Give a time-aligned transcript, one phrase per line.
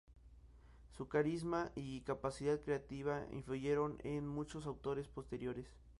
[0.97, 5.67] Su carisma y capacidad creativa influyeron en muchos autores posteriores.